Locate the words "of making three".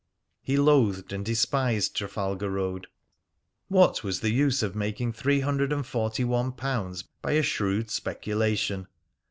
4.63-5.41